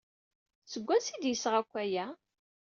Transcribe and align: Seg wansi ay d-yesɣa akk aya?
Seg 0.71 0.83
wansi 0.87 1.11
ay 1.13 1.19
d-yesɣa 1.21 1.57
akk 1.61 1.73
aya? 1.83 2.05